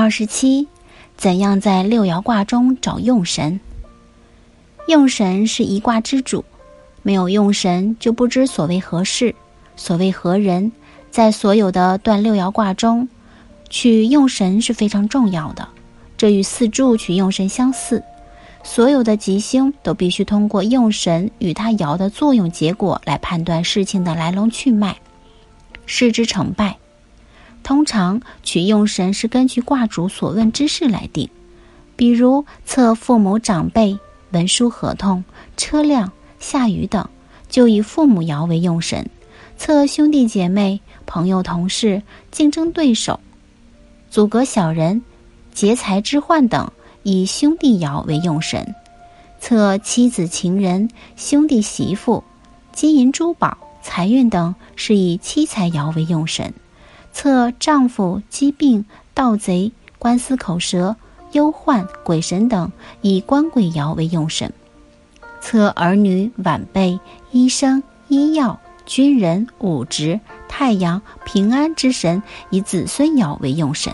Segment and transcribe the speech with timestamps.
[0.00, 0.68] 二十七，
[1.16, 3.58] 怎样在六爻卦中找用神？
[4.86, 6.44] 用神是一卦之主，
[7.02, 9.34] 没有用神就不知所谓何事，
[9.74, 10.70] 所谓何人。
[11.10, 13.08] 在所有的断六爻卦中，
[13.68, 15.68] 取用神是非常重要的，
[16.16, 18.00] 这与四柱取用神相似。
[18.62, 24.96] 所有的吉星都必须通过用神与它爻的作用结果来判断事情的来龙去脉，
[25.86, 26.77] 事之成败。
[27.68, 31.28] 通常取用神是根据卦主所问之事来定，
[31.96, 33.98] 比如测父母长辈、
[34.30, 35.22] 文书合同、
[35.54, 36.10] 车辆、
[36.40, 37.06] 下雨等，
[37.50, 39.04] 就以父母爻为用神；
[39.58, 43.20] 测兄弟姐妹、朋友、同事、竞争对手、
[44.10, 45.02] 阻隔小人、
[45.52, 46.72] 劫财之患等。
[47.02, 48.74] 以兄弟爻为用神，
[49.40, 52.24] 测妻子、情人、兄弟媳妇、
[52.72, 56.50] 金银珠宝、财运等，是以妻财爻为用神；
[57.20, 60.94] 测丈夫、疾病、盗贼、官司口舌、
[61.32, 64.48] 忧患、鬼神等，以官鬼爻为用神；
[65.40, 67.00] 测儿女、晚辈、
[67.32, 73.92] 医生、医药、军人、武职、太阳、平安之神，以子孙爻为用神。